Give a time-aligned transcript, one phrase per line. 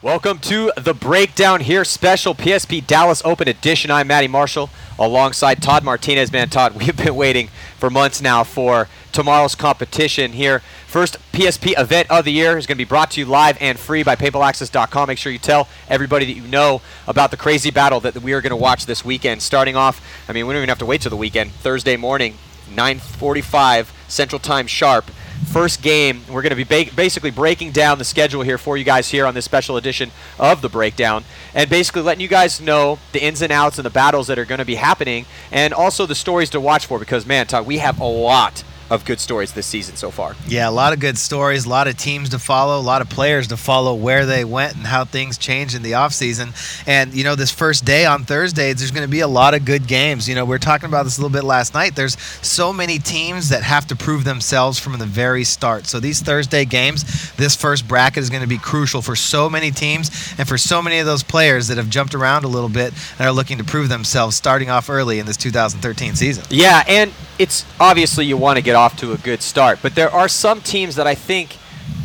[0.00, 3.90] Welcome to the breakdown here, special PSP Dallas Open edition.
[3.90, 6.30] I'm Matty Marshall alongside Todd Martinez.
[6.30, 7.48] Man, Todd, we've been waiting
[7.78, 10.60] for months now for tomorrow's competition here.
[10.86, 13.76] First PSP event of the year is going to be brought to you live and
[13.76, 15.08] free by PaintballAccess.com.
[15.08, 18.40] Make sure you tell everybody that you know about the crazy battle that we are
[18.40, 19.42] going to watch this weekend.
[19.42, 21.50] Starting off, I mean, we don't even have to wait till the weekend.
[21.50, 22.34] Thursday morning,
[22.72, 25.10] 9:45 Central Time sharp
[25.46, 26.22] first game.
[26.28, 29.26] We're going to be ba- basically breaking down the schedule here for you guys here
[29.26, 31.24] on this special edition of the breakdown,
[31.54, 34.44] and basically letting you guys know the ins and outs and the battles that are
[34.44, 36.98] going to be happening, and also the stories to watch for.
[36.98, 40.34] Because man, Todd, we have a lot of good stories this season so far.
[40.46, 43.10] Yeah, a lot of good stories, a lot of teams to follow, a lot of
[43.10, 46.52] players to follow where they went and how things changed in the offseason.
[46.86, 49.64] And, you know, this first day on Thursday, there's going to be a lot of
[49.64, 50.28] good games.
[50.28, 51.96] You know, we are talking about this a little bit last night.
[51.96, 55.86] There's so many teams that have to prove themselves from the very start.
[55.86, 59.70] So these Thursday games, this first bracket is going to be crucial for so many
[59.70, 62.94] teams and for so many of those players that have jumped around a little bit
[63.18, 66.44] and are looking to prove themselves starting off early in this 2013 season.
[66.50, 70.10] Yeah, and it's obviously you want to get off to a good start, but there
[70.10, 71.56] are some teams that I think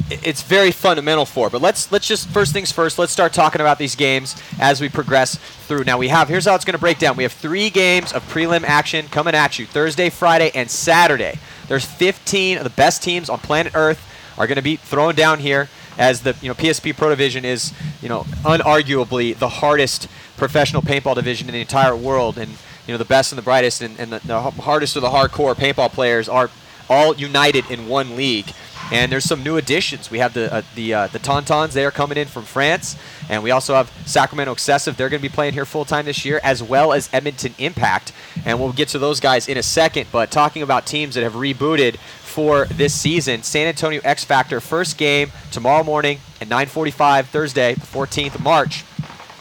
[0.09, 1.49] it's very fundamental for.
[1.49, 2.99] But let's let's just first things first.
[2.99, 5.85] Let's start talking about these games as we progress through.
[5.85, 7.17] Now we have here's how it's going to break down.
[7.17, 11.39] We have three games of prelim action coming at you Thursday, Friday, and Saturday.
[11.67, 15.39] There's 15 of the best teams on planet Earth are going to be thrown down
[15.39, 20.81] here as the you know PSP Pro Division is you know unarguably the hardest professional
[20.81, 23.99] paintball division in the entire world and you know the best and the brightest and,
[23.99, 26.49] and the, the hardest of the hardcore paintball players are
[26.89, 28.51] all united in one league.
[28.91, 30.11] And there's some new additions.
[30.11, 31.71] We have the uh, the uh, the Tauntauns.
[31.71, 32.97] They are coming in from France,
[33.29, 34.97] and we also have Sacramento Excessive.
[34.97, 38.11] They're going to be playing here full time this year, as well as Edmonton Impact.
[38.45, 40.07] And we'll get to those guys in a second.
[40.11, 44.97] But talking about teams that have rebooted for this season, San Antonio X Factor first
[44.97, 48.83] game tomorrow morning at 9:45 Thursday, the 14th of March.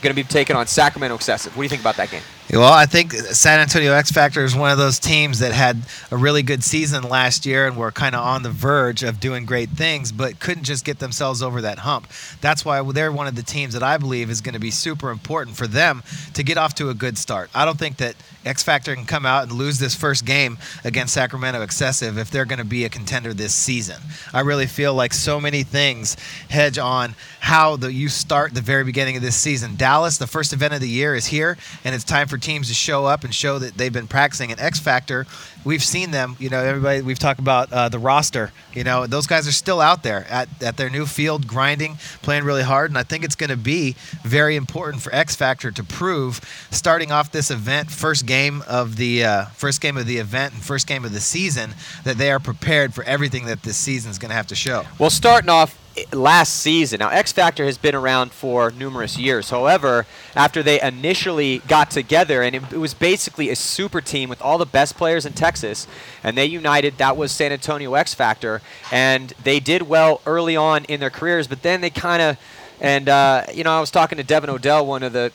[0.01, 1.57] Going to be taking on Sacramento Excessive.
[1.57, 2.23] What do you think about that game?
[2.53, 5.79] Well, I think San Antonio X Factor is one of those teams that had
[6.11, 9.47] a really good season last year and were kind of on the verge of doing
[9.47, 12.09] great things, but couldn't just get themselves over that hump.
[12.43, 15.11] That's why they're one of the teams that I believe is going to be super
[15.11, 16.03] important for them
[16.35, 17.49] to get off to a good start.
[17.55, 21.15] I don't think that X Factor can come out and lose this first game against
[21.15, 23.97] Sacramento Excessive if they're going to be a contender this season.
[24.35, 26.19] I really feel like so many things
[26.51, 29.77] hedge on how the, you start the very beginning of this season.
[29.77, 32.75] Dallas, the first event of the year, is here, and it's time for teams to
[32.75, 34.51] show up and show that they've been practicing.
[34.51, 35.27] And X Factor,
[35.65, 36.37] we've seen them.
[36.39, 38.53] You know, everybody we've talked about uh, the roster.
[38.75, 42.45] You know, those guys are still out there at, at their new field, grinding, playing
[42.45, 42.91] really hard.
[42.91, 47.13] And I think it's going to be very important for X Factor to prove, starting
[47.13, 50.87] off this event, first game of the uh, first game of the event and first
[50.87, 54.31] game of the season, that they are prepared for everything that this season is going
[54.31, 54.85] to have to show.
[54.99, 55.79] Well, starting off
[56.13, 56.99] last season.
[57.01, 59.51] Now, X Factor has been around for numerous years.
[59.51, 64.41] However, after they initially got together, and it, it, was basically a super team with
[64.41, 65.87] all the best players in Texas,
[66.23, 68.63] and they united, that was San Antonio X Factor.
[68.91, 72.39] And they did well early on in their careers, but then they kind of.
[72.81, 75.31] And uh, you know, I was talking to Devin Odell, one of the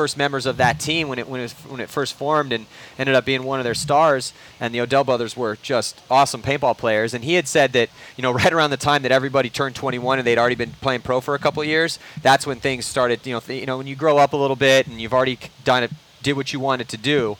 [0.00, 2.64] first members of that team when it when it, was, when it first formed and
[2.98, 4.32] ended up being one of their stars.
[4.58, 7.12] And the Odell brothers were just awesome paintball players.
[7.12, 10.18] And he had said that you know right around the time that everybody turned 21
[10.18, 13.26] and they'd already been playing pro for a couple years, that's when things started.
[13.26, 15.38] You know, th- you know when you grow up a little bit and you've already
[15.64, 15.90] done it,
[16.22, 17.36] did what you wanted to do.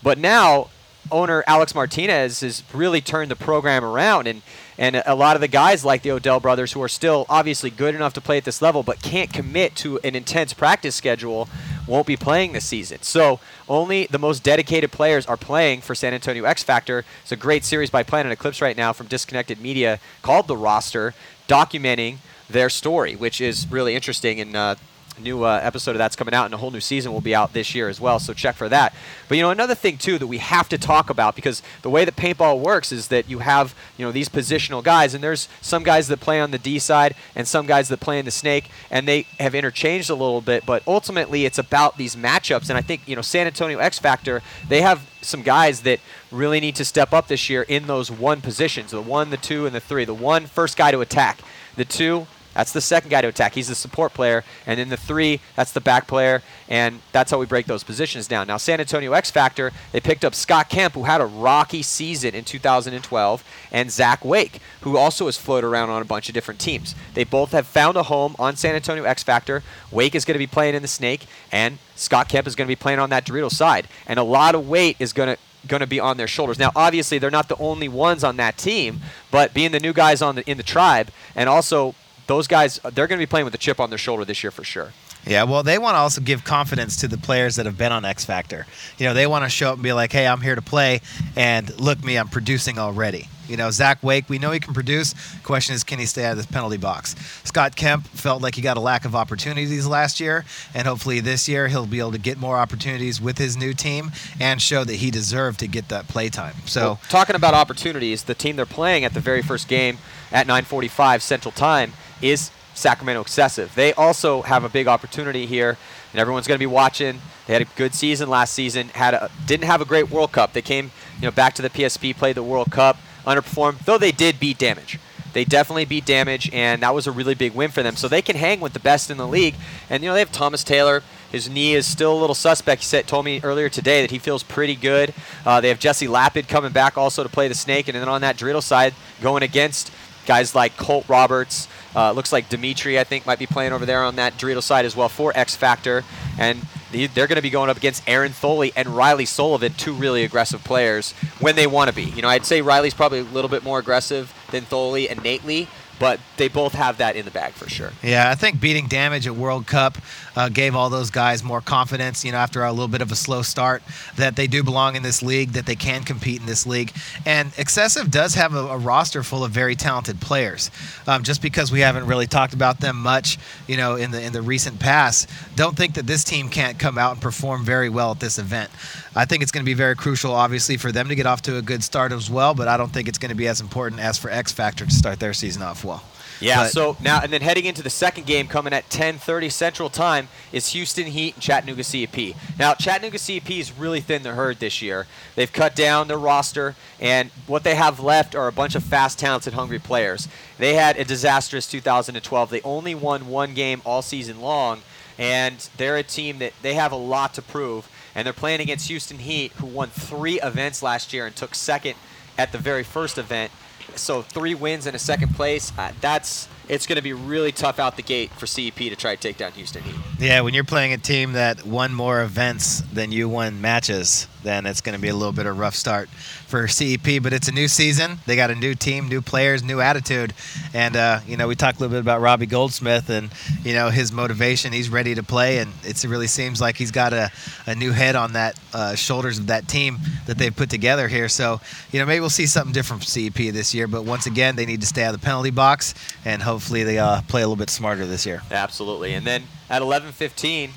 [0.00, 0.68] But now
[1.10, 4.42] owner Alex Martinez has really turned the program around and
[4.76, 7.94] and a lot of the guys like the Odell brothers who are still obviously good
[7.94, 11.48] enough to play at this level but can't commit to an intense practice schedule
[11.86, 12.98] won't be playing this season.
[13.02, 17.04] So only the most dedicated players are playing for San Antonio X Factor.
[17.22, 21.14] It's a great series by Planet Eclipse right now from Disconnected Media called The Roster,
[21.48, 22.18] documenting
[22.48, 24.74] their story, which is really interesting and uh,
[25.20, 27.52] new uh, episode of that's coming out, and a whole new season will be out
[27.52, 28.18] this year as well.
[28.18, 28.94] So check for that.
[29.28, 32.04] But you know, another thing too that we have to talk about because the way
[32.04, 35.82] that paintball works is that you have you know these positional guys, and there's some
[35.82, 38.70] guys that play on the D side and some guys that play in the snake,
[38.90, 40.64] and they have interchanged a little bit.
[40.66, 44.42] But ultimately, it's about these matchups, and I think you know San Antonio X Factor
[44.68, 46.00] they have some guys that
[46.30, 49.66] really need to step up this year in those one positions the one, the two,
[49.66, 50.04] and the three.
[50.04, 51.40] The one, first guy to attack.
[51.76, 53.54] The two, that's the second guy to attack.
[53.54, 54.44] He's the support player.
[54.66, 56.42] And then the three, that's the back player.
[56.68, 58.46] And that's how we break those positions down.
[58.46, 62.34] Now, San Antonio X Factor, they picked up Scott Kemp, who had a rocky season
[62.34, 66.60] in 2012, and Zach Wake, who also has floated around on a bunch of different
[66.60, 66.94] teams.
[67.14, 69.62] They both have found a home on San Antonio X Factor.
[69.90, 72.70] Wake is going to be playing in the Snake, and Scott Kemp is going to
[72.70, 73.88] be playing on that Dorito side.
[74.06, 76.58] And a lot of weight is going to going to be on their shoulders.
[76.58, 80.22] Now, obviously, they're not the only ones on that team, but being the new guys
[80.22, 81.94] on the in the tribe, and also
[82.26, 84.50] those guys, they're going to be playing with a chip on their shoulder this year
[84.50, 84.92] for sure.
[85.26, 88.04] Yeah, well, they want to also give confidence to the players that have been on
[88.04, 88.66] X Factor.
[88.98, 91.00] You know, they want to show up and be like, "Hey, I'm here to play,
[91.34, 95.14] and look me, I'm producing already." You know, Zach Wake, we know he can produce.
[95.42, 97.14] Question is, can he stay out of this penalty box?
[97.44, 101.48] Scott Kemp felt like he got a lack of opportunities last year, and hopefully this
[101.48, 104.96] year he'll be able to get more opportunities with his new team and show that
[104.96, 106.54] he deserved to get that play time.
[106.64, 109.98] So, well, talking about opportunities, the team they're playing at the very first game
[110.32, 111.92] at 9:45 Central Time
[112.22, 113.74] is Sacramento Excessive.
[113.74, 115.78] They also have a big opportunity here,
[116.12, 117.20] and everyone's going to be watching.
[117.46, 118.88] They had a good season last season.
[118.88, 120.52] Had a, didn't have a great World Cup.
[120.52, 123.84] They came, you know, back to the PSP, played the World Cup, underperformed.
[123.84, 124.98] Though they did beat Damage.
[125.34, 127.96] They definitely beat Damage, and that was a really big win for them.
[127.96, 129.56] So they can hang with the best in the league.
[129.90, 131.02] And you know, they have Thomas Taylor.
[131.30, 132.82] His knee is still a little suspect.
[132.82, 135.12] He said, told me earlier today that he feels pretty good.
[135.44, 138.20] Uh, they have Jesse Lapid coming back also to play the Snake, and then on
[138.20, 139.90] that Dorito side, going against
[140.24, 141.68] guys like Colt Roberts.
[141.94, 144.84] Uh, looks like Dimitri, I think, might be playing over there on that Dorito side
[144.84, 146.04] as well for X Factor.
[146.38, 150.24] And they're going to be going up against Aaron Tholey and Riley Sullivan, two really
[150.24, 152.04] aggressive players when they want to be.
[152.04, 155.68] You know, I'd say Riley's probably a little bit more aggressive than Foley innately,
[155.98, 157.92] but they both have that in the bag for sure.
[158.02, 159.98] Yeah, I think beating damage at World Cup
[160.36, 163.16] uh, gave all those guys more confidence, you know, after a little bit of a
[163.16, 163.82] slow start,
[164.16, 166.92] that they do belong in this league, that they can compete in this league.
[167.26, 170.70] And Excessive does have a, a roster full of very talented players.
[171.06, 174.32] Um, just because we haven't really talked about them much, you know, in the in
[174.32, 178.10] the recent past, don't think that this team can't come out and perform very well
[178.10, 178.70] at this event.
[179.14, 181.56] I think it's going to be very crucial, obviously, for them to get off to
[181.56, 184.00] a good start as well, but I don't think it's going to be as important
[184.00, 186.02] as for X Factor to start their season off well.
[186.40, 186.64] Yeah.
[186.64, 190.28] But so now and then heading into the second game coming at 10:30 Central Time
[190.52, 192.34] is Houston Heat and Chattanooga CEP.
[192.58, 195.06] Now Chattanooga CEP is really thin the herd this year.
[195.34, 199.18] They've cut down their roster, and what they have left are a bunch of fast,
[199.18, 200.28] talented, hungry players.
[200.58, 202.50] They had a disastrous 2012.
[202.50, 204.82] They only won one game all season long,
[205.18, 207.88] and they're a team that they have a lot to prove.
[208.16, 211.96] And they're playing against Houston Heat, who won three events last year and took second
[212.38, 213.50] at the very first event.
[213.94, 215.72] So three wins and a second place.
[215.78, 219.14] Uh, that's it's going to be really tough out the gate for CEP to try
[219.14, 219.94] to take down Houston Heat.
[220.18, 224.66] Yeah, when you're playing a team that won more events than you won matches, then
[224.66, 227.22] it's going to be a little bit of a rough start for CEP.
[227.22, 228.18] But it's a new season.
[228.26, 230.34] They got a new team, new players, new attitude.
[230.72, 233.30] And, uh, you know, we talked a little bit about Robbie Goldsmith and,
[233.64, 234.72] you know, his motivation.
[234.72, 235.58] He's ready to play.
[235.58, 237.30] And it really seems like he's got a,
[237.66, 241.28] a new head on that uh, shoulders of that team that they've put together here.
[241.28, 243.88] So, you know, maybe we'll see something different from CEP this year.
[243.88, 245.94] But once again, they need to stay out of the penalty box
[246.24, 248.42] and hope hopefully they uh, play a little bit smarter this year.
[248.50, 249.14] Absolutely.
[249.14, 250.70] And then at 11:15,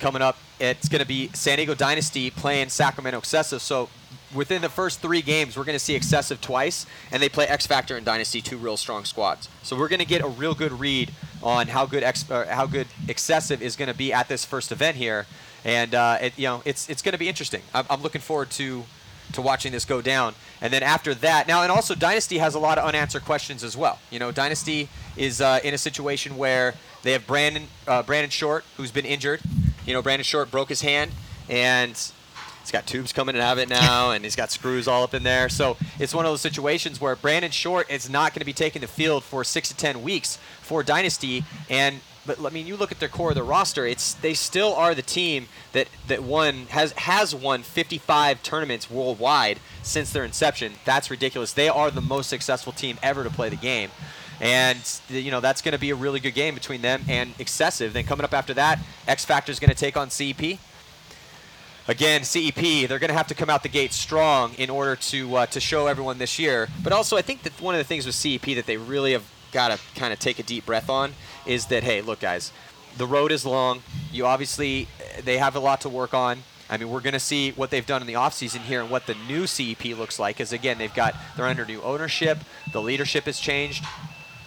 [0.00, 3.60] coming up, it's going to be San Diego Dynasty playing Sacramento Excessive.
[3.60, 3.90] So
[4.34, 7.66] within the first three games, we're going to see Excessive twice, and they play X
[7.66, 9.50] Factor and Dynasty, two real strong squads.
[9.62, 11.12] So we're going to get a real good read
[11.42, 14.96] on how good X, how good Excessive is going to be at this first event
[14.96, 15.26] here,
[15.62, 17.60] and uh, it, you know it's it's going to be interesting.
[17.74, 18.84] I'm, I'm looking forward to
[19.32, 20.34] to watching this go down.
[20.60, 23.76] And then after that, now and also Dynasty has a lot of unanswered questions as
[23.76, 23.98] well.
[24.10, 28.64] You know, Dynasty is uh, in a situation where they have Brandon uh, Brandon Short,
[28.76, 29.40] who's been injured.
[29.86, 31.10] You know, Brandon Short broke his hand,
[31.48, 35.14] and he's got tubes coming out of it now, and he's got screws all up
[35.14, 35.48] in there.
[35.48, 38.80] So it's one of those situations where Brandon Short is not going to be taking
[38.80, 42.92] the field for six to ten weeks for Dynasty, and but I mean, you look
[42.92, 46.66] at their core of the roster; it's they still are the team that that won
[46.66, 50.74] has has won 55 tournaments worldwide since their inception.
[50.84, 51.52] That's ridiculous.
[51.52, 53.90] They are the most successful team ever to play the game,
[54.40, 57.92] and you know that's going to be a really good game between them and Excessive.
[57.92, 60.58] Then coming up after that, X Factor is going to take on CEP.
[61.88, 65.36] Again, CEP, they're going to have to come out the gate strong in order to
[65.36, 66.68] uh, to show everyone this year.
[66.84, 69.24] But also, I think that one of the things with CEP that they really have
[69.52, 71.12] got to kind of take a deep breath on
[71.46, 72.52] is that hey, look, guys,
[72.96, 73.82] the road is long.
[74.10, 74.88] You obviously
[75.22, 76.38] they have a lot to work on.
[76.70, 79.06] I mean, we're going to see what they've done in the offseason here and what
[79.06, 80.36] the new CEP looks like.
[80.36, 82.38] Because again, they've got they're under new ownership.
[82.72, 83.84] The leadership has changed.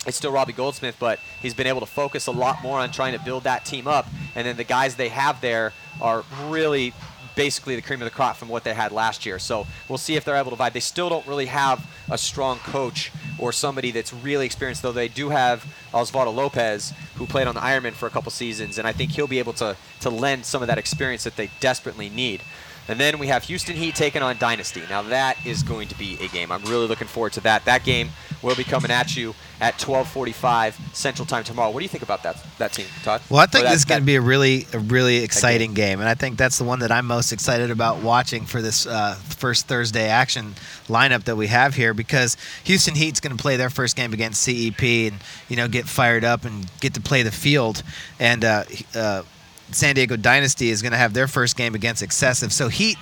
[0.08, 3.18] It's still Robbie Goldsmith, but he's been able to focus a lot more on trying
[3.18, 4.08] to build that team up.
[4.36, 6.94] And then the guys they have there are really
[7.36, 9.40] basically the cream of the crop from what they had last year.
[9.40, 10.74] So we'll see if they're able to vibe.
[10.74, 15.08] They still don't really have a strong coach or somebody that's really experienced, though they
[15.08, 18.92] do have Osvaldo Lopez, who played on the Ironman for a couple seasons, and I
[18.92, 22.42] think he'll be able to, to lend some of that experience that they desperately need.
[22.88, 24.84] And then we have Houston Heat taking on Dynasty.
[24.90, 26.52] Now that is going to be a game.
[26.52, 27.66] I'm really looking forward to that.
[27.66, 28.10] That game
[28.42, 31.72] will be coming at you at 12:45 Central Time tomorrow.
[31.72, 33.22] What do you think about that that team, Todd?
[33.30, 36.00] Well, I think this is going to be a really, a really exciting game.
[36.00, 39.16] and I think that's the one that I'm most excited about watching for this uh,
[39.16, 40.56] first Thursday action
[40.88, 44.44] lineup that we have here because Houston Heat's going to play their first game against
[44.44, 45.16] CEP and
[45.50, 47.82] you know get fired up and get to play the field,
[48.20, 48.64] and uh,
[48.94, 49.24] uh,
[49.72, 52.52] San Diego Dynasty is going to have their first game against Excessive.
[52.54, 52.98] So Heat.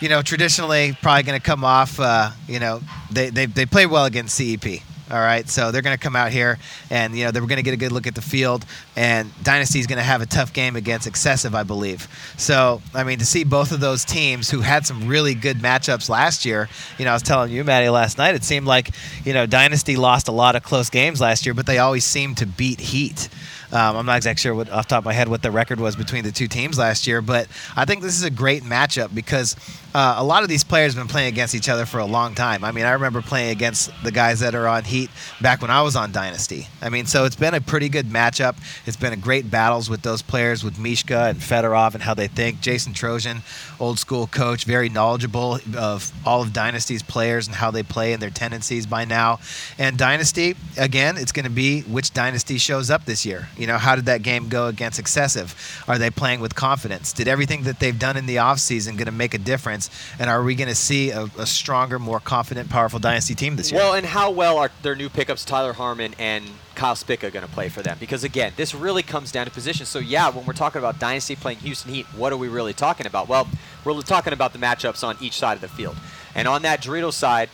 [0.00, 2.00] You know, traditionally, probably going to come off.
[2.00, 4.80] Uh, you know, they, they they play well against CEP.
[5.10, 6.56] All right, so they're going to come out here,
[6.88, 8.64] and you know they're going to get a good look at the field.
[8.94, 12.06] And Dynasty's going to have a tough game against Excessive, I believe.
[12.38, 16.08] So, I mean, to see both of those teams who had some really good matchups
[16.08, 16.68] last year.
[16.96, 18.36] You know, I was telling you, Matty, last night.
[18.36, 18.90] It seemed like
[19.24, 22.36] you know Dynasty lost a lot of close games last year, but they always seemed
[22.36, 23.28] to beat Heat.
[23.72, 25.94] Um, I'm not exactly sure what, off top of my head what the record was
[25.96, 27.46] between the two teams last year, but
[27.76, 29.56] I think this is a great matchup because
[29.94, 32.34] uh, a lot of these players have been playing against each other for a long
[32.34, 32.62] time.
[32.64, 35.82] I mean, I remember playing against the guys that are on Heat back when I
[35.82, 36.68] was on Dynasty.
[36.80, 38.56] I mean, so it's been a pretty good matchup.
[38.86, 42.28] It's been a great battles with those players, with Mishka and Fedorov and how they
[42.28, 42.60] think.
[42.60, 43.42] Jason Trojan,
[43.80, 48.22] old school coach, very knowledgeable of all of Dynasty's players and how they play and
[48.22, 49.40] their tendencies by now.
[49.78, 53.48] And Dynasty, again, it's going to be which Dynasty shows up this year.
[53.56, 55.84] You know, how did that game go against Excessive?
[55.88, 57.12] Are they playing with confidence?
[57.12, 59.79] Did everything that they've done in the offseason going to make a difference?
[60.18, 63.70] And are we going to see a, a stronger, more confident, powerful Dynasty team this
[63.70, 63.80] year?
[63.80, 66.44] Well, and how well are their new pickups Tyler Harmon and
[66.74, 67.96] Kyle Spica going to play for them?
[68.00, 69.86] Because again, this really comes down to position.
[69.86, 73.06] So yeah, when we're talking about Dynasty playing Houston Heat, what are we really talking
[73.06, 73.28] about?
[73.28, 73.48] Well,
[73.84, 75.96] we're talking about the matchups on each side of the field.
[76.34, 77.48] And on that Dorito side,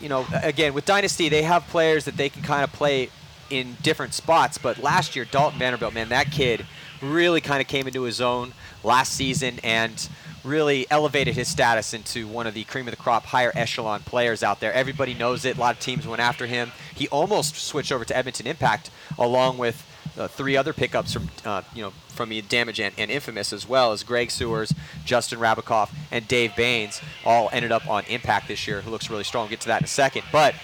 [0.00, 3.10] you know, again with Dynasty, they have players that they can kind of play
[3.50, 4.58] in different spots.
[4.58, 6.66] But last year, Dalton Vanderbilt, man, that kid
[7.02, 10.08] really kind of came into his own last season and
[10.46, 14.42] really elevated his status into one of the cream of the crop, higher echelon players
[14.42, 14.72] out there.
[14.72, 15.56] Everybody knows it.
[15.56, 16.72] A lot of teams went after him.
[16.94, 19.84] He almost switched over to Edmonton Impact along with
[20.18, 23.68] uh, three other pickups from uh, you know from the Damage and, and Infamous as
[23.68, 24.72] well as Greg Siewers,
[25.04, 28.80] Justin Rabackoff, and Dave Baines all ended up on Impact this year.
[28.80, 29.44] Who looks really strong.
[29.44, 30.22] We'll get to that in a second.
[30.32, 30.54] But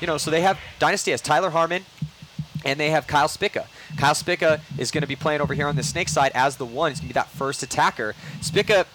[0.00, 1.84] you know, so they have Dynasty has Tyler Harmon,
[2.64, 3.66] and they have Kyle Spica.
[3.98, 6.64] Kyle Spica is going to be playing over here on the Snake side as the
[6.64, 6.90] one.
[6.90, 8.14] He's going to be that first attacker.
[8.40, 8.86] Spica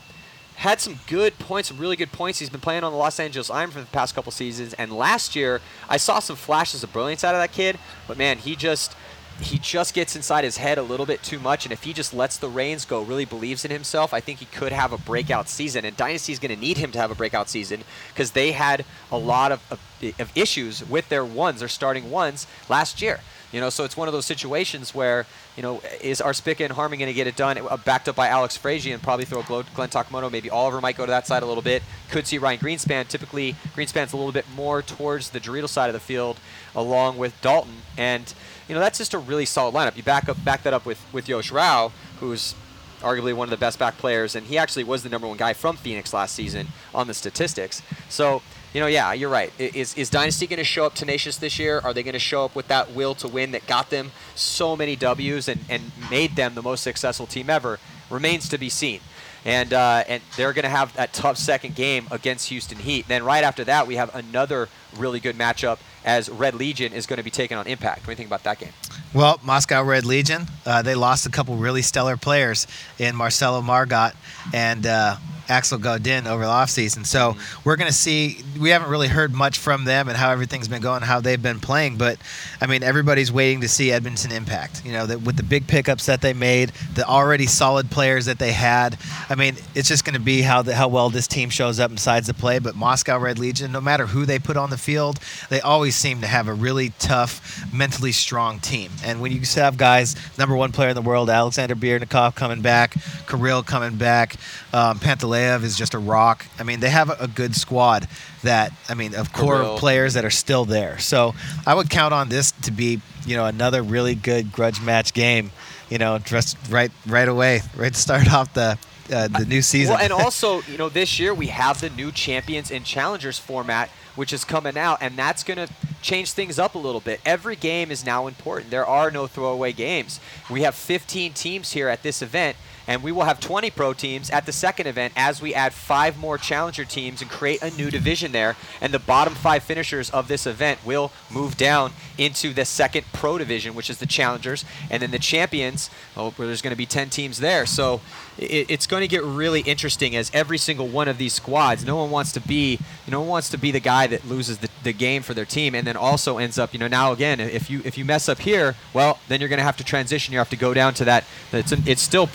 [0.58, 2.40] had some good points, some really good points.
[2.40, 5.36] He's been playing on the Los Angeles Iron for the past couple seasons, and last
[5.36, 7.78] year I saw some flashes of brilliance out of that kid.
[8.08, 8.96] But man, he just
[9.40, 12.12] he just gets inside his head a little bit too much, and if he just
[12.12, 15.48] lets the reins go, really believes in himself, I think he could have a breakout
[15.48, 15.86] season.
[15.86, 18.84] And Dynasty is going to need him to have a breakout season because they had
[19.12, 19.80] a lot of, of,
[20.20, 23.20] of issues with their ones, their starting ones last year.
[23.52, 25.26] You know, so it's one of those situations where,
[25.56, 27.58] you know, is our Spica and Harmon going to get it done?
[27.58, 30.30] Uh, backed up by Alex Frazier and probably throw Glenn Takamoto.
[30.30, 31.82] Maybe Oliver might go to that side a little bit.
[32.10, 33.08] Could see Ryan Greenspan.
[33.08, 36.40] Typically, Greenspan's a little bit more towards the Dorito side of the field,
[36.76, 37.78] along with Dalton.
[37.98, 38.34] And
[38.68, 39.96] you know, that's just a really solid lineup.
[39.96, 42.54] You back up, back that up with with Yosh Rau, who's
[43.02, 45.54] arguably one of the best back players, and he actually was the number one guy
[45.54, 47.82] from Phoenix last season on the statistics.
[48.10, 48.42] So,
[48.74, 49.52] you know, yeah, you're right.
[49.60, 51.80] Is, is Dynasty going to show up tenacious this year?
[51.84, 54.76] Are they going to show up with that will to win that got them so
[54.76, 57.80] many W's and, and made them the most successful team ever?
[58.10, 59.00] Remains to be seen.
[59.46, 63.08] And, uh, and they're going to have that tough second game against Houston Heat.
[63.08, 67.18] Then right after that, we have another really good matchup as Red Legion is going
[67.18, 68.00] to be taking on Impact.
[68.00, 68.72] What do you think about that game?
[69.14, 72.66] Well, Moscow Red Legion, uh, they lost a couple really stellar players
[72.98, 74.12] in Marcelo Margot
[74.54, 75.18] and uh,
[75.50, 77.06] Axel Godin over the offseason.
[77.06, 80.68] So we're going to see, we haven't really heard much from them and how everything's
[80.68, 81.98] been going, how they've been playing.
[81.98, 82.18] But,
[82.62, 84.86] I mean, everybody's waiting to see Edmonton Impact.
[84.86, 88.40] You know, that with the big pickups that they made, the already solid players that
[88.40, 88.98] they had.
[89.30, 91.90] I mean, it's just going to be how, the, how well this team shows up
[91.90, 92.60] and decides to play.
[92.60, 96.22] But Moscow Red Legion, no matter who they put on the field, they always seem
[96.22, 98.92] to have a really tough, mentally strong team.
[99.04, 102.96] And when you have guys, number one player in the world, Alexander Biernikov coming back,
[103.28, 104.36] Kirill coming back,
[104.74, 105.00] um,
[105.38, 106.46] Pantaleev is just a rock.
[106.60, 108.08] I mean, they have a, good squad
[108.44, 110.98] that, I mean, of core players that are still there.
[111.00, 115.14] So I would count on this to be, you know, another really good grudge match
[115.14, 115.52] game.
[115.90, 118.78] You know, just right, right away, right to start off the
[119.10, 119.94] uh, the new season.
[119.94, 123.90] Well, and also, you know, this year we have the new champions and challengers format,
[124.16, 127.22] which is coming out, and that's going to change things up a little bit.
[127.26, 128.70] Every game is now important.
[128.70, 130.20] There are no throwaway games.
[130.50, 134.30] We have 15 teams here at this event, and we will have 20 pro teams
[134.30, 137.92] at the second event as we add five more challenger teams and create a new
[137.92, 138.56] division there.
[138.82, 143.38] And the bottom five finishers of this event will move down into the second pro
[143.38, 145.90] division, which is the challengers, and then the champions.
[146.16, 147.66] Oh, there's going to be 10 teams there.
[147.66, 148.02] So
[148.38, 151.86] it, it's going to get really interesting as every single one of these squads.
[151.86, 154.70] No one wants to be, no one wants to be the guy that loses the,
[154.84, 157.70] the game for their team, and then also ends up, you know, now again, if
[157.70, 160.32] you if you mess up here, well, then you're going to have to transition.
[160.32, 161.26] You have to go down to that.
[161.52, 162.28] It's an, it's still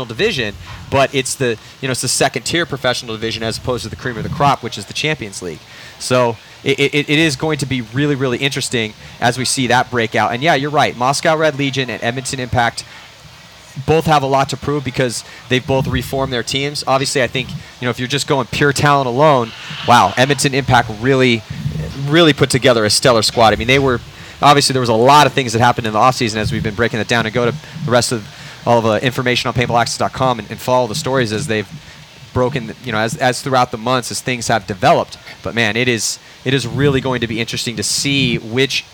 [0.00, 0.54] professional division,
[0.90, 3.96] but it's the you know it's the second tier professional division as opposed to the
[3.96, 5.60] cream of the crop, which is the Champions League.
[5.98, 9.90] So it, it, it is going to be really really interesting as we see that
[9.90, 10.32] breakout.
[10.32, 10.96] And yeah, you're right.
[10.96, 12.84] Moscow Red Legion and Edmonton Impact
[13.86, 16.82] both have a lot to prove because they've both reformed their teams.
[16.86, 19.52] Obviously, I think you know if you're just going pure talent alone,
[19.86, 21.42] wow, Edmonton Impact really,
[22.06, 23.52] really put together a stellar squad.
[23.52, 24.00] I mean, they were
[24.42, 26.74] obviously there was a lot of things that happened in the offseason as we've been
[26.74, 28.26] breaking it down and go to the rest of
[28.66, 31.68] all the information on paintballaccess.com and, and follow the stories as they've
[32.32, 35.88] broken you know as, as throughout the months as things have developed but man it
[35.88, 38.84] is it is really going to be interesting to see which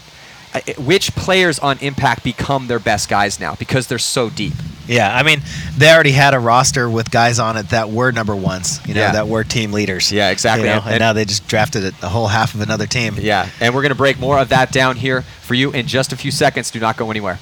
[0.55, 4.55] uh, which players on impact become their best guys now because they're so deep
[4.89, 5.41] Yeah, I mean,
[5.77, 9.01] they already had a roster with guys on it that were number ones, you know,
[9.01, 9.13] Yeah.
[9.13, 10.13] that were team leaders.
[10.13, 10.69] Yeah, exactly.
[10.69, 13.17] You know, And- and, now they just drafted a whole half of another team.
[13.21, 16.13] Yeah, and we're going to break more of that down here for you in just
[16.13, 16.71] a few seconds.
[16.71, 17.41] Do not go anywhere.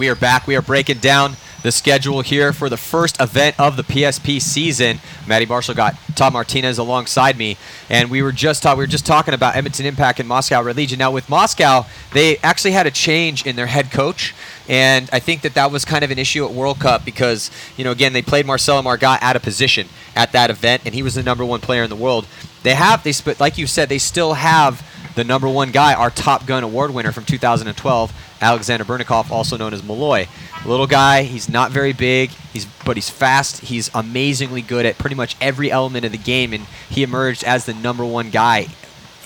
[0.00, 0.46] We are back.
[0.46, 4.98] We are breaking down the schedule here for the first event of the PSP season.
[5.26, 7.58] Matty Marshall got Todd Martinez alongside me,
[7.90, 10.98] and we were just we were just talking about Edmonton Impact and Moscow Red Legion.
[10.98, 14.34] Now with Moscow, they actually had a change in their head coach,
[14.70, 17.84] and I think that that was kind of an issue at World Cup because you
[17.84, 21.14] know again they played Marcelo Margot out of position at that event, and he was
[21.14, 22.26] the number one player in the world.
[22.62, 24.82] They have they sp- like you said they still have
[25.14, 29.74] the number one guy, our Top Gun award winner from 2012, Alexander Bernikov, also known
[29.74, 30.26] as Malloy.
[30.64, 33.60] Little guy, he's not very big, he's but he's fast.
[33.60, 37.66] He's amazingly good at pretty much every element of the game, and he emerged as
[37.66, 38.68] the number one guy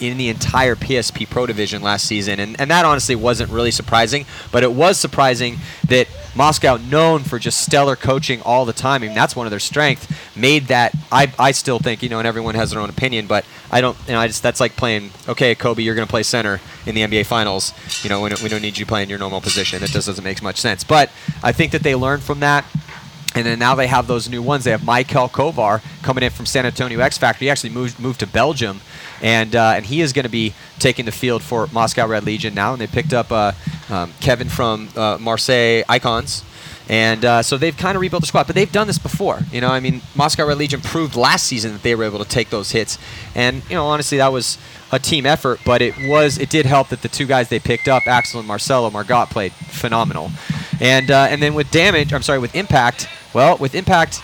[0.01, 4.27] in the entire PSP Pro Division last season, and, and that honestly wasn't really surprising.
[4.51, 9.07] But it was surprising that Moscow, known for just stellar coaching all the time, I
[9.07, 10.93] mean that's one of their strengths, made that.
[11.13, 13.97] I, I still think you know, and everyone has their own opinion, but I don't.
[14.07, 15.11] You know, I just that's like playing.
[15.29, 17.73] Okay, Kobe, you're going to play center in the NBA Finals.
[18.03, 19.81] You know, we don't, we don't need you playing your normal position.
[19.81, 20.85] That just doesn't make much sense.
[20.85, 21.11] But
[21.43, 22.65] I think that they learned from that.
[23.35, 24.65] And then now they have those new ones.
[24.65, 27.41] They have Michael Kovar coming in from San Antonio X Factor.
[27.41, 28.81] He actually moved moved to Belgium,
[29.21, 32.55] and uh, and he is going to be taking the field for Moscow Red Legion
[32.55, 32.73] now.
[32.73, 33.53] And they picked up uh,
[33.91, 36.45] um, Kevin from uh, Marseille Icons.
[36.87, 39.41] And uh, so they've kind of rebuilt the squad, but they've done this before.
[39.51, 42.29] You know, I mean, Moscow Red Legion proved last season that they were able to
[42.29, 42.99] take those hits,
[43.35, 44.59] and you know, honestly, that was
[44.93, 45.61] a team effort.
[45.65, 48.47] But it was, it did help that the two guys they picked up, Axel and
[48.47, 50.31] Marcelo Margot, played phenomenal.
[50.79, 53.09] And uh, and then with damage, I'm sorry, with impact.
[53.35, 54.23] Well, with impact,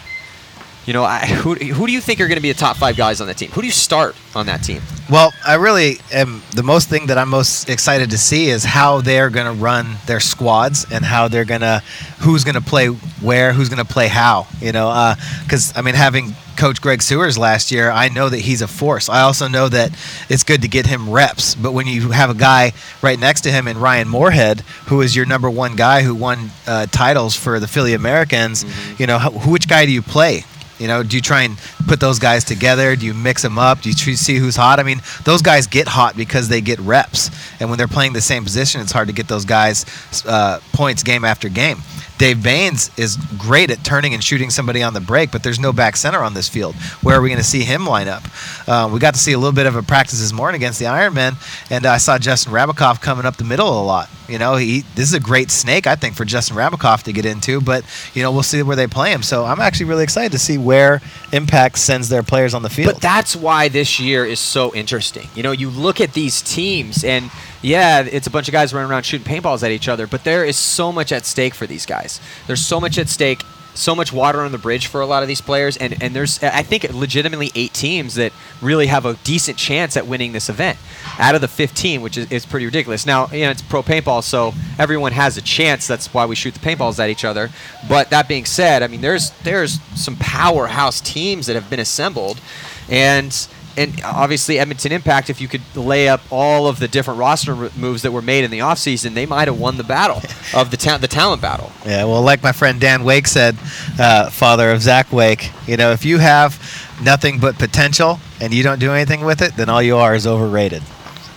[0.86, 2.96] you know, I, who who do you think are going to be the top five
[2.96, 3.50] guys on that team?
[3.50, 4.80] Who do you start on that team?
[5.10, 6.42] Well, I really am.
[6.54, 9.96] The most thing that I'm most excited to see is how they're going to run
[10.06, 11.82] their squads and how they're going to,
[12.20, 14.46] who's going to play where, who's going to play how.
[14.60, 15.14] You know,
[15.44, 19.08] because I mean, having Coach Greg Siewers last year, I know that he's a force.
[19.08, 19.90] I also know that
[20.28, 21.54] it's good to get him reps.
[21.54, 25.16] But when you have a guy right next to him in Ryan Moorhead, who is
[25.16, 28.64] your number one guy who won uh, titles for the Philly Americans,
[28.98, 30.44] you know, who, which guy do you play?
[30.80, 32.96] You know, do you try and put those guys together?
[32.96, 33.82] Do you mix them up?
[33.82, 34.80] Do you see who's hot?
[34.80, 38.20] I mean, those guys get hot because they get reps, and when they're playing the
[38.20, 39.84] same position, it's hard to get those guys
[40.26, 41.78] uh, points game after game.
[42.20, 45.72] Dave Baines is great at turning and shooting somebody on the break, but there's no
[45.72, 46.74] back center on this field.
[47.02, 48.22] Where are we going to see him line up?
[48.68, 50.84] Uh, we got to see a little bit of a practice this morning against the
[50.84, 51.36] Ironmen,
[51.70, 54.10] and I saw Justin Rabackoff coming up the middle a lot.
[54.28, 57.24] You know, he this is a great snake, I think, for Justin Rabackoff to get
[57.24, 57.58] into.
[57.62, 59.22] But you know, we'll see where they play him.
[59.22, 61.00] So I'm actually really excited to see where
[61.32, 62.92] Impact sends their players on the field.
[62.92, 65.26] But that's why this year is so interesting.
[65.34, 67.30] You know, you look at these teams, and
[67.62, 70.44] yeah, it's a bunch of guys running around shooting paintballs at each other, but there
[70.44, 72.20] is so much at stake for these guys.
[72.46, 73.42] There's so much at stake
[73.74, 76.42] so much water on the bridge for a lot of these players, and, and there's
[76.42, 80.78] I think legitimately eight teams that really have a decent chance at winning this event
[81.18, 83.06] out of the 15, which is, is pretty ridiculous.
[83.06, 85.86] Now, you know, it's pro paintball, so everyone has a chance.
[85.86, 87.50] That's why we shoot the paintballs at each other.
[87.88, 92.40] But that being said, I mean, there's there's some powerhouse teams that have been assembled,
[92.88, 93.32] and
[93.76, 98.02] and obviously Edmonton Impact, if you could lay up all of the different roster moves
[98.02, 100.20] that were made in the offseason, they might have won the battle
[100.54, 101.70] of the ta- the talent battle.
[101.86, 103.56] Yeah, well, like my friend Dan Wake said,
[103.98, 106.58] uh, father of Zach Wake, you know, if you have
[107.02, 110.26] nothing but potential and you don't do anything with it, then all you are is
[110.26, 110.82] overrated.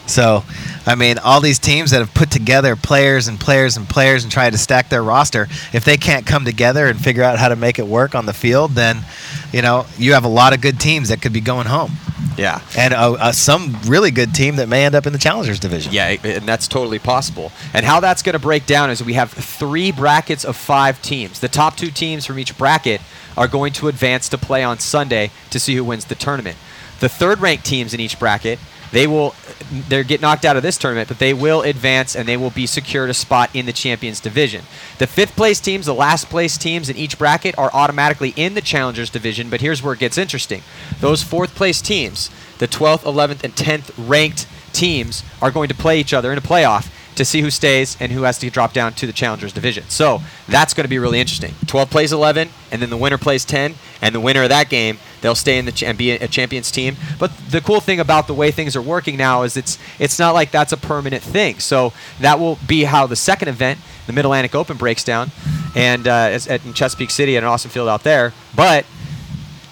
[0.06, 0.44] So,
[0.86, 4.32] I mean, all these teams that have put together players and players and players and
[4.32, 7.56] tried to stack their roster, if they can't come together and figure out how to
[7.56, 9.06] make it work on the field, then,
[9.54, 11.92] you know, you have a lot of good teams that could be going home.
[12.38, 12.62] Yeah.
[12.78, 15.94] And uh, uh, some really good team that may end up in the Challengers division.
[15.94, 17.52] Yeah, and that's totally possible.
[17.74, 21.40] And how that's going to break down is we have three brackets of five teams.
[21.40, 23.02] The top two teams from each bracket
[23.38, 26.58] are going to advance to play on Sunday to see who wins the tournament.
[27.00, 28.60] The third ranked teams in each bracket
[28.94, 32.52] they will—they're get knocked out of this tournament, but they will advance and they will
[32.52, 34.64] be secured a spot in the champions division.
[35.00, 38.62] The fifth place teams, the last place teams in each bracket are automatically in the
[38.62, 40.62] challengers division, but here's where it gets interesting.
[41.00, 42.30] Those fourth place teams,
[42.60, 46.42] the 12th, 11th, and 10th ranked teams are going to play each other in a
[46.42, 49.86] playoff to see who stays and who has to drop down to the challengers division.
[49.90, 51.54] So that's going to be really interesting.
[51.68, 54.98] 12 plays 11, and then the winner plays 10, and the winner of that game
[55.22, 56.98] they'll stay in the ch- and be a champions team.
[57.18, 60.34] But the cool thing about the way things are working now is it's it's not
[60.34, 61.60] like that's a permanent thing.
[61.60, 65.32] So that will be how the second event, the Mid Atlantic Open, breaks down,
[65.76, 68.34] and uh, at in Chesapeake City at an awesome field out there.
[68.56, 68.86] But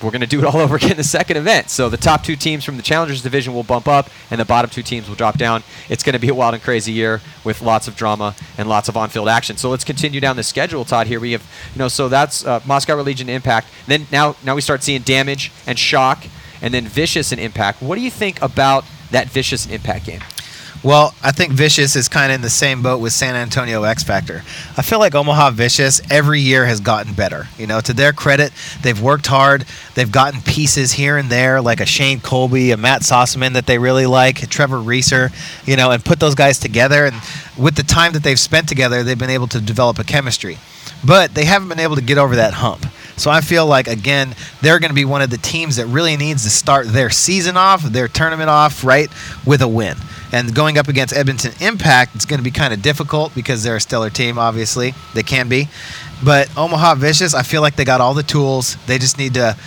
[0.03, 1.69] we're going to do it all over again in the second event.
[1.69, 4.69] So the top two teams from the Challengers division will bump up, and the bottom
[4.69, 5.63] two teams will drop down.
[5.89, 8.89] It's going to be a wild and crazy year with lots of drama and lots
[8.89, 9.57] of on-field action.
[9.57, 11.07] So let's continue down the schedule, Todd.
[11.07, 13.67] Here we have, you know, so that's uh, Moscow Legion Impact.
[13.87, 16.25] Then now, now we start seeing Damage and Shock,
[16.61, 17.81] and then Vicious and Impact.
[17.81, 20.21] What do you think about that Vicious and Impact game?
[20.83, 24.01] Well, I think Vicious is kind of in the same boat with San Antonio X
[24.01, 24.41] Factor.
[24.75, 27.47] I feel like Omaha Vicious every year has gotten better.
[27.59, 29.65] You know, to their credit, they've worked hard.
[29.93, 33.77] They've gotten pieces here and there, like a Shane Colby, a Matt Sossaman that they
[33.77, 35.29] really like, Trevor Reeser,
[35.65, 37.05] you know, and put those guys together.
[37.05, 37.15] And
[37.55, 40.57] with the time that they've spent together, they've been able to develop a chemistry.
[41.05, 42.87] But they haven't been able to get over that hump.
[43.17, 46.17] So I feel like again they're going to be one of the teams that really
[46.17, 49.09] needs to start their season off, their tournament off right
[49.45, 49.97] with a win.
[50.33, 53.75] And going up against Edmonton Impact, it's going to be kind of difficult because they're
[53.75, 54.93] a stellar team, obviously.
[55.13, 55.67] They can be.
[56.23, 58.77] But Omaha Vicious, I feel like they got all the tools.
[58.85, 59.57] They just need to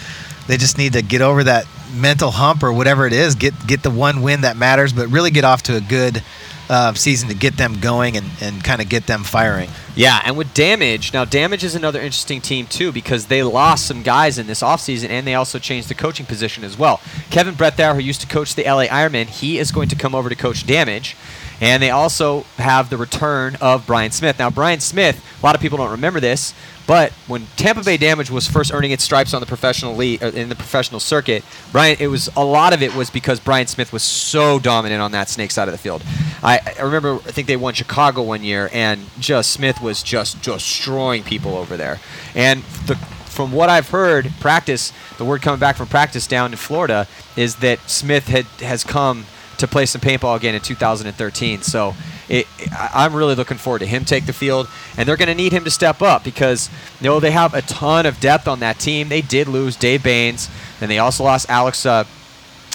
[0.46, 3.83] they just need to get over that mental hump or whatever it is, get get
[3.83, 6.22] the one win that matters, but really get off to a good
[6.68, 9.68] uh, season to get them going and, and kind of get them firing.
[9.94, 14.03] Yeah, and with Damage, now Damage is another interesting team too because they lost some
[14.03, 17.00] guys in this offseason and they also changed the coaching position as well.
[17.31, 20.29] Kevin Brethauer, who used to coach the LA Ironmen, he is going to come over
[20.29, 21.16] to coach Damage.
[21.64, 24.38] And they also have the return of Brian Smith.
[24.38, 26.53] Now, Brian Smith, a lot of people don't remember this,
[26.87, 30.27] but when Tampa Bay Damage was first earning its stripes on the professional league uh,
[30.27, 33.94] in the professional circuit, Brian, it was a lot of it was because Brian Smith
[33.94, 36.03] was so dominant on that snake side of the field.
[36.42, 40.42] I, I remember, I think they won Chicago one year, and just Smith was just
[40.42, 41.98] destroying people over there.
[42.35, 46.59] And the, from what I've heard, practice, the word coming back from practice down in
[46.59, 49.24] Florida is that Smith had has come
[49.66, 51.62] to play some paintball again in 2013.
[51.62, 51.94] So
[52.29, 55.53] it, I'm really looking forward to him take the field, and they're going to need
[55.53, 58.79] him to step up because you know they have a ton of depth on that
[58.79, 59.09] team.
[59.09, 60.48] They did lose Dave Baines,
[60.81, 61.85] and they also lost Alex.
[61.85, 62.05] Uh,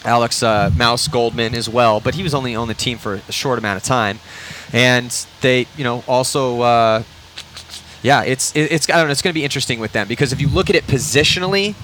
[0.05, 3.31] Alex uh, Mouse Goldman as well, but he was only on the team for a
[3.33, 4.19] short amount of time,
[4.71, 7.03] and they, you know, also, uh,
[8.01, 10.39] yeah, it's it's I don't know, it's going to be interesting with them because if
[10.39, 11.75] you look at it positionally,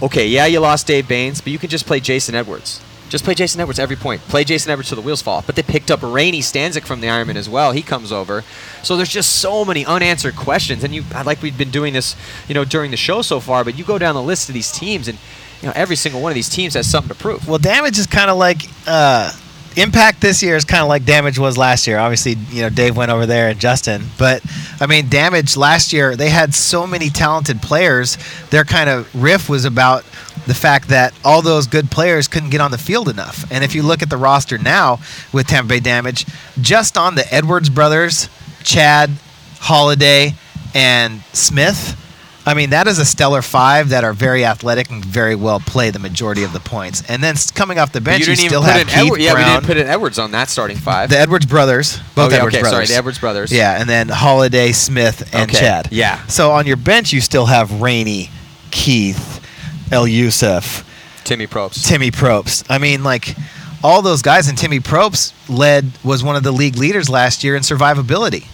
[0.00, 2.80] okay, yeah, you lost Dave Baines, but you can just play Jason Edwards.
[3.08, 4.20] Just play Jason Edwards every point.
[4.22, 5.42] Play Jason Edwards till the wheels fall.
[5.46, 7.72] But they picked up Rainey Stanzik from the Ironman as well.
[7.72, 8.42] He comes over.
[8.82, 10.82] So there's just so many unanswered questions.
[10.82, 12.16] And you, like we've been doing this,
[12.48, 13.64] you know, during the show so far.
[13.64, 15.18] But you go down the list of these teams, and
[15.62, 17.46] you know, every single one of these teams has something to prove.
[17.46, 18.62] Well, damage is kind of like.
[18.86, 19.32] Uh,
[19.76, 21.98] impact this year is kind of like damage was last year.
[21.98, 24.42] Obviously, you know Dave went over there and Justin, but
[24.80, 28.16] I mean damage last year they had so many talented players.
[28.50, 30.04] Their kind of riff was about
[30.46, 33.44] the fact that all those good players couldn't get on the field enough.
[33.50, 35.00] And if you look at the roster now
[35.32, 36.26] with Tampa Bay Damage,
[36.60, 38.28] just on the Edwards brothers,
[38.62, 39.10] Chad,
[39.58, 40.34] Holiday,
[40.74, 42.02] and Smith.
[42.48, 45.90] I mean, that is a stellar five that are very athletic and very well play
[45.90, 47.02] the majority of the points.
[47.08, 49.20] And then coming off the bench, you you, didn't still even put have Keith Edward,
[49.20, 51.10] yeah, we didn't put in Edwards on that starting five.
[51.10, 52.70] the Edwards brothers, both oh, yeah, Edwards okay, brothers.
[52.70, 53.52] sorry, the Edwards brothers.
[53.52, 55.88] Yeah, and then Holiday, Smith, and Okay, Chad.
[55.90, 56.24] yeah.
[56.28, 58.30] So on your bench, you still have Rainey,
[58.70, 59.44] Keith,
[59.90, 60.84] El Yusuf,
[61.24, 61.86] Timmy Probst.
[61.86, 62.64] Timmy Probst.
[62.68, 63.36] I mean, like
[63.82, 67.56] all those guys, and Timmy Probst led was one of the league leaders last year
[67.56, 68.46] in survivability.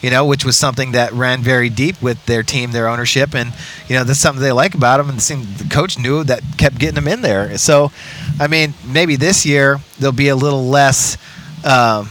[0.00, 3.52] You know, which was something that ran very deep with their team, their ownership, and
[3.88, 5.10] you know that's something they like about him.
[5.10, 7.58] And the coach knew that kept getting him in there.
[7.58, 7.90] So,
[8.38, 11.18] I mean, maybe this year there'll be a little less
[11.64, 12.08] um,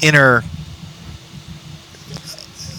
[0.00, 0.44] inner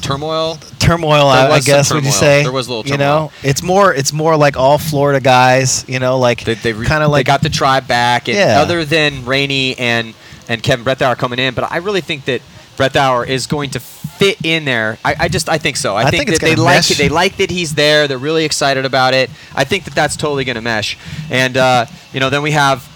[0.08, 0.58] Turmoil.
[0.80, 1.28] turmoil.
[1.28, 2.44] I, I guess would you say?
[2.44, 2.94] There was a little Turmoil.
[2.94, 5.86] You know, it's more it's more like all Florida guys.
[5.88, 8.62] You know, like They, they kind of like they got the tribe back, and Yeah.
[8.62, 10.14] other than Rainey and
[10.48, 12.42] and Kevin Brettauer coming in, but I really think that
[12.78, 14.98] Brettauer is going to fit in there.
[15.04, 15.96] I, I just I think so.
[15.96, 16.98] I, I think, think that they gonna like it.
[16.98, 18.08] They like that he's there.
[18.08, 19.30] They're really excited about it.
[19.56, 20.98] I think that that's totally going to mesh.
[21.30, 22.88] And uh, you know, then we have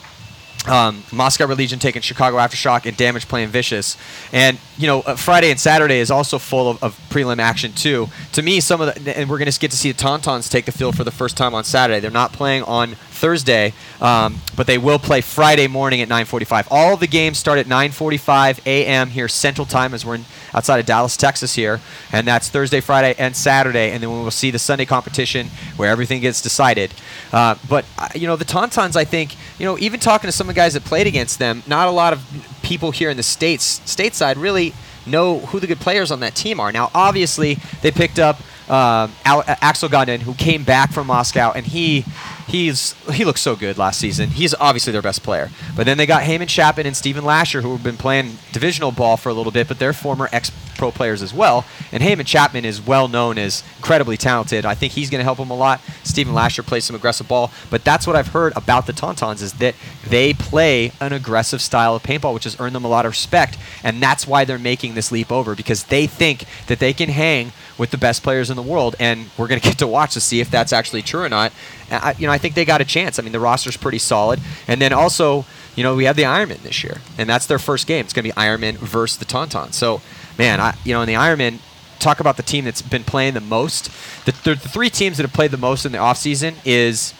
[0.67, 3.97] um, Moscow Legion taking Chicago Aftershock and Damage playing Vicious.
[4.31, 8.09] And, you know, uh, Friday and Saturday is also full of, of prelim action, too.
[8.31, 10.65] To me, some of the, and we're going to get to see the Tauntauns take
[10.65, 11.99] the field for the first time on Saturday.
[11.99, 16.67] They're not playing on Thursday, um, but they will play Friday morning at 9:45.
[16.71, 19.11] All the games start at 9:45 a.m.
[19.11, 21.79] here Central Time, as we're in, outside of Dallas, Texas here,
[22.11, 23.91] and that's Thursday, Friday, and Saturday.
[23.91, 26.91] And then we will see the Sunday competition where everything gets decided.
[27.31, 30.49] Uh, but uh, you know, the Tauntauns, I think, you know, even talking to some
[30.49, 32.23] of the guys that played against them, not a lot of
[32.71, 34.73] people here in the states, stateside, really
[35.05, 36.71] know who the good players on that team are.
[36.71, 38.39] Now, obviously, they picked up
[38.71, 42.05] um, Al- Axel Gondin, who came back from Moscow, and he
[42.47, 44.29] he's he looked so good last season.
[44.29, 45.49] He's obviously their best player.
[45.75, 49.17] But then they got Heyman Chapman and Steven Lasher, who have been playing divisional ball
[49.17, 51.65] for a little bit, but they're former ex-pro players as well.
[51.91, 54.65] And Heyman Chapman is well known as incredibly talented.
[54.65, 55.81] I think he's going to help them a lot.
[56.03, 59.53] Steven Lasher plays some aggressive ball, but that's what I've heard about the Tauntauns is
[59.53, 59.75] that
[60.07, 63.57] they play an aggressive style of paintball, which has earned them a lot of respect,
[63.83, 67.51] and that's why they're making this leap over because they think that they can hang
[67.81, 70.21] with the best players in the world, and we're going to get to watch to
[70.21, 71.51] see if that's actually true or not.
[71.89, 73.17] I, you know, I think they got a chance.
[73.17, 76.61] I mean, the roster's pretty solid, and then also, you know, we have the Ironman
[76.61, 78.05] this year, and that's their first game.
[78.05, 79.73] It's going to be Ironman versus the Tauntaun.
[79.73, 79.99] So,
[80.37, 81.59] man, I, you know, in the Ironman,
[81.97, 83.85] talk about the team that's been playing the most.
[84.25, 87.15] The, the, three teams that have played the most in the offseason is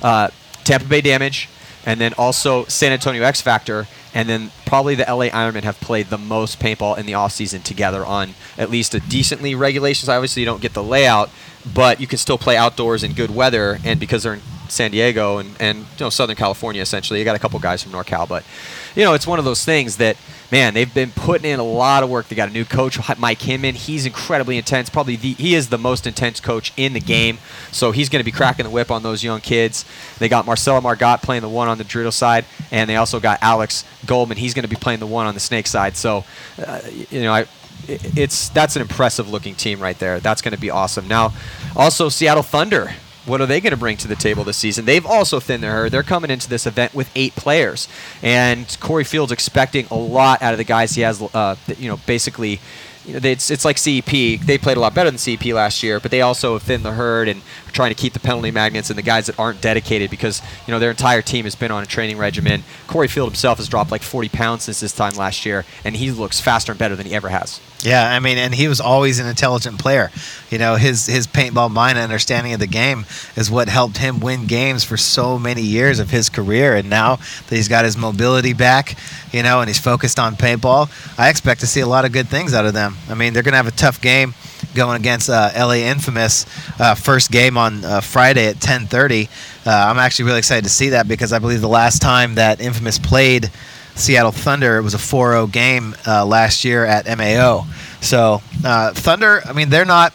[0.00, 0.28] uh,
[0.64, 1.50] Tampa Bay Damage,
[1.84, 6.06] and then also San Antonio X Factor, and then probably the LA Ironmen have played
[6.06, 10.08] the most paintball in the offseason together on at least a decently regulations.
[10.08, 11.30] Obviously, you don't get the layout,
[11.74, 15.38] but you can still play outdoors in good weather, and because they're in San Diego
[15.38, 18.44] and, and you know Southern California essentially, you got a couple guys from NorCal, but
[18.94, 20.16] you know it's one of those things that
[20.50, 22.28] man they've been putting in a lot of work.
[22.28, 23.74] They got a new coach, Mike Hinman.
[23.74, 24.88] He's incredibly intense.
[24.90, 27.38] Probably the, he is the most intense coach in the game.
[27.70, 29.84] So he's going to be cracking the whip on those young kids.
[30.18, 33.38] They got Marcelo Margot playing the one on the Dorito side, and they also got
[33.42, 34.38] Alex Goldman.
[34.38, 35.96] He's going to be playing the one on the Snake side.
[35.96, 36.24] So
[36.64, 36.80] uh,
[37.10, 37.46] you know I
[37.86, 40.20] it's that's an impressive looking team right there.
[40.20, 41.08] That's going to be awesome.
[41.08, 41.32] Now,
[41.76, 42.92] also Seattle Thunder.
[43.28, 44.84] What are they going to bring to the table this season?
[44.84, 45.92] They've also thinned their herd.
[45.92, 47.88] They're coming into this event with eight players,
[48.22, 51.20] and Corey Fields expecting a lot out of the guys he has.
[51.22, 52.60] Uh, you know, basically,
[53.04, 54.40] you know, it's it's like CEP.
[54.40, 56.92] They played a lot better than CEP last year, but they also have thinned the
[56.92, 57.42] herd and
[57.78, 60.80] trying to keep the penalty magnets and the guys that aren't dedicated because you know
[60.80, 62.64] their entire team has been on a training regimen.
[62.88, 66.10] Corey Field himself has dropped like 40 pounds since this time last year, and he
[66.10, 67.60] looks faster and better than he ever has.
[67.84, 70.10] Yeah, I mean, and he was always an intelligent player.
[70.50, 74.18] You know, his his paintball mind and understanding of the game is what helped him
[74.18, 76.74] win games for so many years of his career.
[76.74, 78.96] And now that he's got his mobility back,
[79.32, 82.26] you know, and he's focused on paintball, I expect to see a lot of good
[82.26, 82.96] things out of them.
[83.08, 84.34] I mean, they're going to have a tough game
[84.74, 86.46] going against uh, LA Infamous
[86.80, 89.28] uh, first game on uh, Friday at 10:30.
[89.66, 92.60] Uh, I'm actually really excited to see that because I believe the last time that
[92.60, 93.50] Infamous played
[93.98, 94.78] Seattle Thunder.
[94.78, 97.66] It was a 4-0 game uh, last year at MAO.
[98.00, 100.12] So uh, Thunder, I mean, they're not.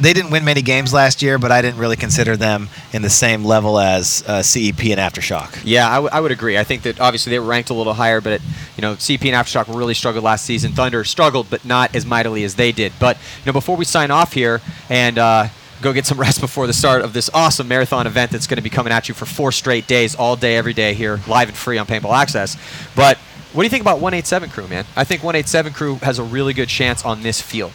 [0.00, 3.10] They didn't win many games last year, but I didn't really consider them in the
[3.10, 5.60] same level as uh, CEP and Aftershock.
[5.64, 6.58] Yeah, I, w- I would agree.
[6.58, 8.40] I think that obviously they were ranked a little higher, but
[8.76, 10.72] you know, CP and Aftershock really struggled last season.
[10.72, 12.94] Thunder struggled, but not as mightily as they did.
[12.98, 15.48] But you know, before we sign off here and uh,
[15.82, 18.62] go get some rest before the start of this awesome marathon event that's going to
[18.62, 21.56] be coming at you for four straight days, all day, every day here, live and
[21.56, 22.56] free on Paintball Access.
[22.96, 23.18] But
[23.52, 24.86] what do you think about 187 Crew, man?
[24.96, 27.72] I think 187 Crew has a really good chance on this field.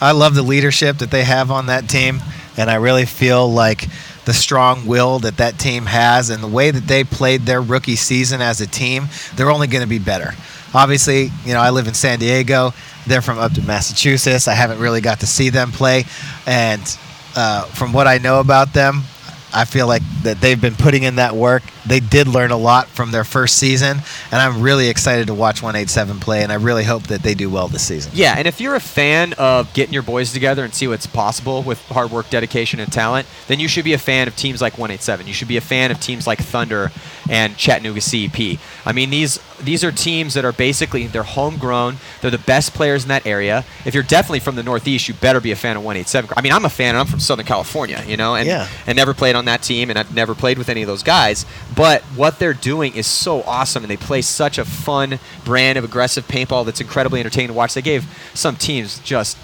[0.00, 2.20] I love the leadership that they have on that team,
[2.56, 3.86] and I really feel like
[4.24, 7.96] the strong will that that team has and the way that they played their rookie
[7.96, 10.34] season as a team, they're only going to be better.
[10.72, 12.72] Obviously, you know, I live in San Diego.
[13.06, 14.48] They're from up to Massachusetts.
[14.48, 16.04] I haven't really got to see them play,
[16.46, 16.80] and
[17.36, 19.02] uh, from what I know about them,
[19.54, 21.62] I feel like that they've been putting in that work.
[21.86, 23.98] They did learn a lot from their first season,
[24.32, 27.48] and I'm really excited to watch 187 play, and I really hope that they do
[27.48, 28.10] well this season.
[28.14, 31.62] Yeah, and if you're a fan of getting your boys together and see what's possible
[31.62, 34.72] with hard work, dedication, and talent, then you should be a fan of teams like
[34.72, 35.28] 187.
[35.28, 36.90] You should be a fan of teams like Thunder
[37.30, 38.58] and Chattanooga CEP.
[38.84, 41.96] I mean, these these are teams that are basically they're homegrown.
[42.20, 43.64] They're the best players in that area.
[43.84, 46.30] If you're definitely from the Northeast, you better be a fan of 187.
[46.36, 48.68] I mean, I'm a fan, and I'm from Southern California, you know, and Yeah.
[48.86, 51.46] and never played on that team, and I've never played with any of those guys.
[51.74, 55.84] But what they're doing is so awesome, and they play such a fun brand of
[55.84, 57.74] aggressive paintball that's incredibly entertaining to watch.
[57.74, 59.36] They gave some teams just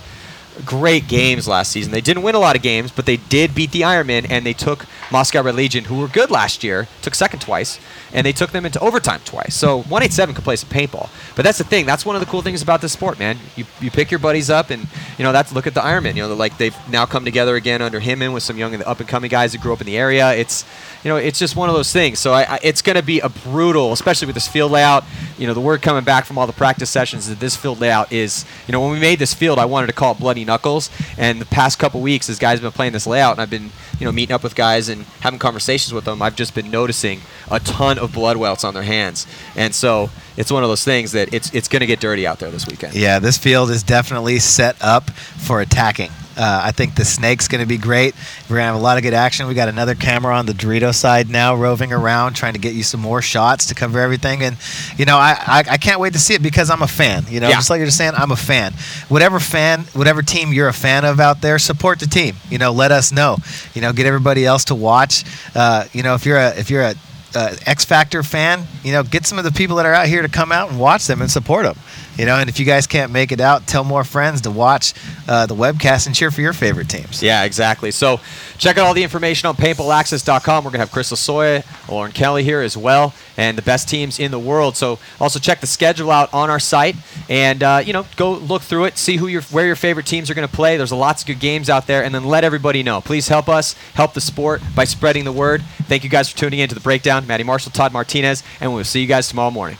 [0.64, 1.92] great games last season.
[1.92, 4.52] They didn't win a lot of games, but they did beat the Ironmen, and they
[4.52, 7.80] took Moscow Red Legion, who were good last year, took second twice,
[8.12, 9.54] and they took them into overtime twice.
[9.54, 11.10] So 187 can play some paintball.
[11.36, 11.86] But that's the thing.
[11.86, 13.38] That's one of the cool things about this sport, man.
[13.56, 14.86] You, you pick your buddies up, and
[15.18, 16.14] you know that's look at the Ironmen.
[16.16, 18.82] You know, like they've now come together again under him and with some young and
[18.84, 20.32] up and coming guys that grew up in the area.
[20.32, 20.64] It's
[21.04, 22.18] you know it's just one of those things.
[22.18, 25.04] So I, I, it's going to be a brutal, especially with this field layout.
[25.38, 28.12] You know, the word coming back from all the practice sessions that this field layout
[28.12, 28.44] is.
[28.66, 30.90] You know, when we made this field, I wanted to call it Bloody Knuckles.
[31.16, 33.70] And the past couple weeks, as guys have been playing this layout, and I've been
[33.98, 37.20] you know meeting up with guys and having conversations with them, I've just been noticing
[37.50, 39.26] a ton of blood welts on their hands.
[39.54, 42.40] And so it's one of those things that it's it's going to get dirty out
[42.40, 42.94] there this weekend.
[42.94, 46.10] Yeah, this field is definitely set up for attacking.
[46.40, 48.14] Uh, I think the snake's going to be great.
[48.48, 49.46] We're going to have a lot of good action.
[49.46, 52.82] We got another camera on the Dorito side now, roving around, trying to get you
[52.82, 54.42] some more shots to cover everything.
[54.42, 54.56] And
[54.96, 57.24] you know, I, I, I can't wait to see it because I'm a fan.
[57.28, 57.56] You know, Yeah.
[57.56, 58.72] just like you're just saying, I'm a fan.
[59.08, 62.36] Whatever fan, whatever team you're a fan of out there, support the team.
[62.48, 63.36] You know, let us know.
[63.74, 65.24] You know, get everybody else to watch.
[65.54, 66.94] Uh, you know, if you're a if you're a
[67.34, 70.22] uh, X Factor fan, you know, get some of the people that are out here
[70.22, 71.76] to come out and watch them and support them.
[72.16, 74.92] You know, and if you guys can't make it out, tell more friends to watch
[75.26, 77.22] uh, the webcast and cheer for your favorite teams.
[77.22, 77.90] Yeah, exactly.
[77.90, 78.20] So
[78.58, 80.64] check out all the information on paintballaccess.com.
[80.64, 84.18] We're going to have Chris Lasoya, Lauren Kelly here as well, and the best teams
[84.18, 84.76] in the world.
[84.76, 86.96] So also check the schedule out on our site
[87.28, 90.30] and, uh, you know, go look through it, see who your, where your favorite teams
[90.30, 90.76] are going to play.
[90.76, 93.00] There's lots of good games out there, and then let everybody know.
[93.00, 95.62] Please help us, help the sport by spreading the word.
[95.84, 97.26] Thank you guys for tuning in to The Breakdown.
[97.26, 99.78] Matty Marshall, Todd Martinez, and we'll see you guys tomorrow morning.